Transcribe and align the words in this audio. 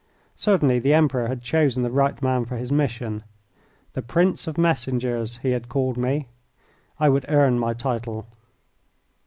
Certainly, 0.35 0.79
the 0.79 0.95
Emperor 0.95 1.27
had 1.27 1.43
chosen 1.43 1.83
the 1.83 1.91
right 1.91 2.19
man 2.23 2.43
for 2.45 2.57
his 2.57 2.71
mission. 2.71 3.21
"The 3.93 4.01
prince 4.01 4.47
of 4.47 4.57
messengers" 4.57 5.37
he 5.43 5.51
had 5.51 5.69
called 5.69 5.95
me. 5.95 6.27
I 6.99 7.07
would 7.07 7.27
earn 7.29 7.59
my 7.59 7.75
title. 7.75 8.25